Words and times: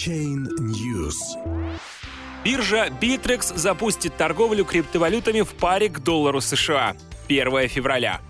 Блокчейн 0.00 0.48
News. 0.58 1.18
Биржа 2.42 2.88
Bittrex 2.88 3.54
запустит 3.54 4.16
торговлю 4.16 4.64
криптовалютами 4.64 5.42
в 5.42 5.50
паре 5.50 5.90
к 5.90 5.98
доллару 5.98 6.40
США 6.40 6.96
1 7.28 7.68
февраля. 7.68 8.22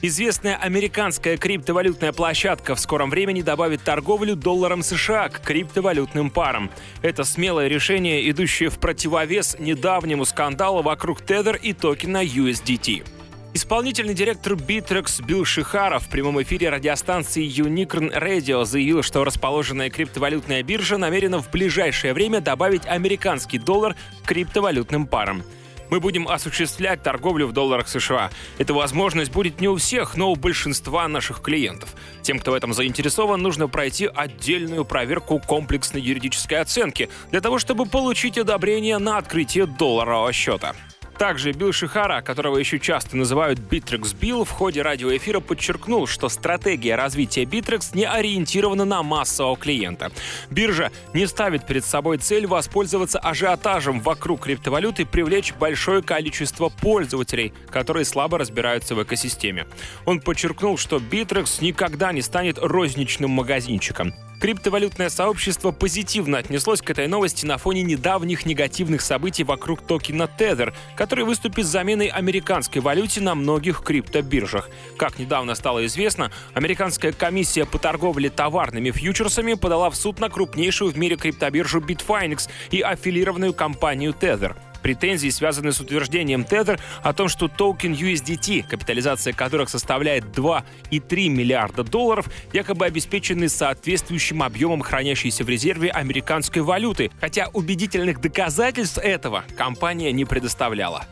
Известная 0.00 0.56
американская 0.56 1.36
криптовалютная 1.36 2.14
площадка 2.14 2.74
в 2.74 2.80
скором 2.80 3.10
времени 3.10 3.42
добавит 3.42 3.82
торговлю 3.82 4.34
долларом 4.34 4.82
США 4.82 5.28
к 5.28 5.42
криптовалютным 5.42 6.30
парам. 6.30 6.70
Это 7.02 7.24
смелое 7.24 7.68
решение, 7.68 8.30
идущее 8.30 8.70
в 8.70 8.78
противовес 8.78 9.58
недавнему 9.58 10.24
скандалу 10.24 10.80
вокруг 10.80 11.20
Tether 11.20 11.58
и 11.60 11.74
токена 11.74 12.24
USDT. 12.24 13.04
Исполнительный 13.52 14.14
директор 14.14 14.52
Bittrex 14.52 15.24
Билл 15.24 15.44
Шихара 15.44 15.98
в 15.98 16.08
прямом 16.08 16.40
эфире 16.40 16.68
радиостанции 16.70 17.44
Unicorn 17.44 18.16
Radio 18.16 18.64
заявил, 18.64 19.02
что 19.02 19.24
расположенная 19.24 19.90
криптовалютная 19.90 20.62
биржа 20.62 20.98
намерена 20.98 21.42
в 21.42 21.50
ближайшее 21.50 22.14
время 22.14 22.40
добавить 22.40 22.86
американский 22.86 23.58
доллар 23.58 23.96
к 24.22 24.28
криптовалютным 24.28 25.08
парам. 25.08 25.42
Мы 25.90 25.98
будем 25.98 26.28
осуществлять 26.28 27.02
торговлю 27.02 27.48
в 27.48 27.52
долларах 27.52 27.88
США. 27.88 28.30
Эта 28.58 28.72
возможность 28.72 29.32
будет 29.32 29.60
не 29.60 29.66
у 29.66 29.74
всех, 29.74 30.16
но 30.16 30.30
у 30.30 30.36
большинства 30.36 31.08
наших 31.08 31.42
клиентов. 31.42 31.96
Тем, 32.22 32.38
кто 32.38 32.52
в 32.52 32.54
этом 32.54 32.72
заинтересован, 32.72 33.42
нужно 33.42 33.66
пройти 33.66 34.06
отдельную 34.06 34.84
проверку 34.84 35.40
комплексной 35.40 36.00
юридической 36.00 36.60
оценки 36.60 37.08
для 37.32 37.40
того, 37.40 37.58
чтобы 37.58 37.86
получить 37.86 38.38
одобрение 38.38 38.98
на 38.98 39.18
открытие 39.18 39.66
долларового 39.66 40.32
счета. 40.32 40.76
Также 41.20 41.52
Билл 41.52 41.74
Шихара, 41.74 42.22
которого 42.22 42.56
еще 42.56 42.78
часто 42.78 43.14
называют 43.14 43.58
Bittrex 43.58 44.16
Билл, 44.18 44.44
в 44.46 44.50
ходе 44.50 44.80
радиоэфира 44.80 45.40
подчеркнул, 45.40 46.06
что 46.06 46.30
стратегия 46.30 46.94
развития 46.94 47.42
Bittrex 47.42 47.90
не 47.92 48.06
ориентирована 48.06 48.86
на 48.86 49.02
массового 49.02 49.58
клиента. 49.58 50.10
Биржа 50.48 50.90
не 51.12 51.26
ставит 51.26 51.66
перед 51.66 51.84
собой 51.84 52.16
цель 52.16 52.46
воспользоваться 52.46 53.18
ажиотажем 53.18 54.00
вокруг 54.00 54.44
криптовалюты 54.44 55.02
и 55.02 55.04
привлечь 55.04 55.52
большое 55.52 56.02
количество 56.02 56.70
пользователей, 56.70 57.52
которые 57.68 58.06
слабо 58.06 58.38
разбираются 58.38 58.94
в 58.94 59.02
экосистеме. 59.02 59.66
Он 60.06 60.20
подчеркнул, 60.20 60.78
что 60.78 60.96
Bittrex 60.96 61.62
никогда 61.62 62.12
не 62.12 62.22
станет 62.22 62.56
розничным 62.58 63.30
магазинчиком. 63.30 64.14
Криптовалютное 64.40 65.10
сообщество 65.10 65.70
позитивно 65.70 66.38
отнеслось 66.38 66.80
к 66.80 66.88
этой 66.88 67.06
новости 67.08 67.44
на 67.44 67.58
фоне 67.58 67.82
недавних 67.82 68.46
негативных 68.46 69.02
событий 69.02 69.44
вокруг 69.44 69.82
токена 69.82 70.30
Tether, 70.38 70.72
который 70.96 71.26
выступит 71.26 71.66
заменой 71.66 72.06
американской 72.06 72.80
валюте 72.80 73.20
на 73.20 73.34
многих 73.34 73.82
криптобиржах. 73.82 74.70
Как 74.96 75.18
недавно 75.18 75.54
стало 75.54 75.84
известно, 75.84 76.32
американская 76.54 77.12
комиссия 77.12 77.66
по 77.66 77.78
торговле 77.78 78.30
товарными 78.30 78.90
фьючерсами 78.90 79.54
подала 79.54 79.90
в 79.90 79.94
суд 79.94 80.18
на 80.20 80.30
крупнейшую 80.30 80.90
в 80.90 80.96
мире 80.96 81.16
криптобиржу 81.16 81.80
Bitfinex 81.80 82.48
и 82.70 82.80
аффилированную 82.80 83.52
компанию 83.52 84.14
Tether. 84.18 84.56
Претензии 84.82 85.28
связаны 85.28 85.72
с 85.72 85.80
утверждением 85.80 86.42
Tether 86.42 86.80
о 87.02 87.12
том, 87.12 87.28
что 87.28 87.48
токен 87.48 87.92
USDT, 87.92 88.66
капитализация 88.68 89.32
которых 89.32 89.68
составляет 89.68 90.24
2,3 90.24 91.28
миллиарда 91.28 91.84
долларов, 91.84 92.26
якобы 92.52 92.86
обеспечены 92.86 93.48
соответствующим 93.48 94.42
объемом 94.42 94.80
хранящейся 94.82 95.44
в 95.44 95.48
резерве 95.48 95.90
американской 95.90 96.62
валюты, 96.62 97.10
хотя 97.20 97.48
убедительных 97.52 98.20
доказательств 98.20 98.98
этого 98.98 99.44
компания 99.56 100.12
не 100.12 100.24
предоставляла. 100.24 101.06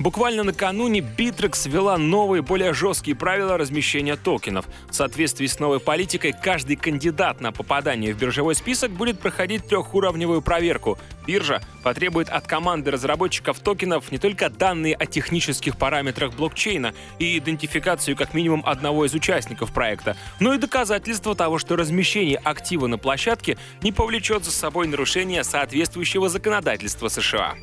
Буквально 0.00 0.44
накануне 0.44 1.00
Bittrex 1.00 1.68
ввела 1.68 1.98
новые, 1.98 2.40
более 2.40 2.72
жесткие 2.72 3.14
правила 3.14 3.58
размещения 3.58 4.16
токенов. 4.16 4.64
В 4.88 4.94
соответствии 4.94 5.44
с 5.44 5.58
новой 5.58 5.78
политикой, 5.78 6.32
каждый 6.32 6.76
кандидат 6.76 7.42
на 7.42 7.52
попадание 7.52 8.14
в 8.14 8.18
биржевой 8.18 8.54
список 8.54 8.92
будет 8.92 9.20
проходить 9.20 9.66
трехуровневую 9.66 10.40
проверку. 10.40 10.98
Биржа 11.26 11.60
потребует 11.82 12.30
от 12.30 12.46
команды 12.46 12.90
разработчиков 12.90 13.58
токенов 13.60 14.10
не 14.10 14.16
только 14.16 14.48
данные 14.48 14.94
о 14.94 15.04
технических 15.04 15.76
параметрах 15.76 16.32
блокчейна 16.32 16.94
и 17.18 17.36
идентификацию 17.36 18.16
как 18.16 18.32
минимум 18.32 18.62
одного 18.64 19.04
из 19.04 19.12
участников 19.12 19.70
проекта, 19.70 20.16
но 20.40 20.54
и 20.54 20.58
доказательство 20.58 21.34
того, 21.34 21.58
что 21.58 21.76
размещение 21.76 22.38
актива 22.38 22.86
на 22.86 22.96
площадке 22.96 23.58
не 23.82 23.92
повлечет 23.92 24.46
за 24.46 24.50
собой 24.50 24.86
нарушение 24.86 25.44
соответствующего 25.44 26.30
законодательства 26.30 27.08
США. 27.08 27.54